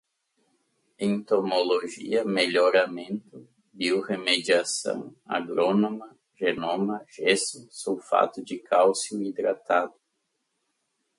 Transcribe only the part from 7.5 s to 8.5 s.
sulfato